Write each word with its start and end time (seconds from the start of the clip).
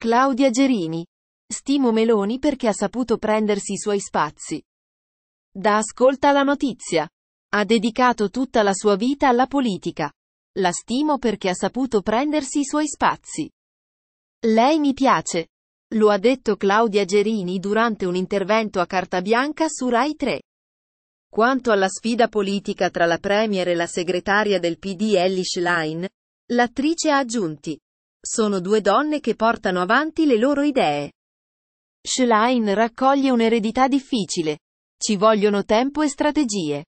Claudia 0.00 0.50
Gerini. 0.50 1.04
Stimo 1.52 1.90
Meloni 1.90 2.38
perché 2.38 2.68
ha 2.68 2.72
saputo 2.72 3.18
prendersi 3.18 3.72
i 3.72 3.78
suoi 3.78 3.98
spazi. 3.98 4.62
Da 5.52 5.78
ascolta 5.78 6.30
la 6.30 6.44
notizia. 6.44 7.08
Ha 7.48 7.64
dedicato 7.64 8.30
tutta 8.30 8.62
la 8.62 8.74
sua 8.74 8.94
vita 8.94 9.26
alla 9.26 9.48
politica. 9.48 10.12
La 10.58 10.70
stimo 10.70 11.18
perché 11.18 11.48
ha 11.48 11.54
saputo 11.54 12.00
prendersi 12.00 12.60
i 12.60 12.64
suoi 12.64 12.86
spazi. 12.86 13.50
Lei 14.46 14.78
mi 14.78 14.92
piace. 14.92 15.48
Lo 15.94 16.10
ha 16.10 16.18
detto 16.18 16.54
Claudia 16.54 17.04
Gerini 17.04 17.58
durante 17.58 18.06
un 18.06 18.14
intervento 18.14 18.78
a 18.78 18.86
carta 18.86 19.20
bianca 19.20 19.66
su 19.68 19.88
Rai 19.88 20.14
3. 20.14 20.42
Quanto 21.28 21.72
alla 21.72 21.88
sfida 21.88 22.28
politica 22.28 22.88
tra 22.90 23.04
la 23.04 23.18
Premier 23.18 23.66
e 23.66 23.74
la 23.74 23.88
segretaria 23.88 24.60
del 24.60 24.78
PD 24.78 25.14
Ellis 25.16 25.56
Line, 25.56 26.08
l'attrice 26.52 27.10
ha 27.10 27.18
aggiunti. 27.18 27.76
Sono 28.20 28.60
due 28.60 28.80
donne 28.80 29.20
che 29.20 29.36
portano 29.36 29.80
avanti 29.80 30.26
le 30.26 30.38
loro 30.38 30.62
idee. 30.62 31.12
Schlein 32.00 32.74
raccoglie 32.74 33.30
un'eredità 33.30 33.86
difficile. 33.86 34.58
Ci 34.96 35.16
vogliono 35.16 35.64
tempo 35.64 36.02
e 36.02 36.08
strategie. 36.08 36.86